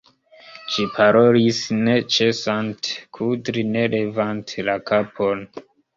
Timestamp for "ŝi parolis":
0.75-1.59